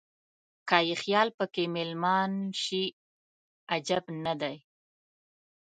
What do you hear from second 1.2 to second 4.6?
په کې مېلمان شي عجب نه دی.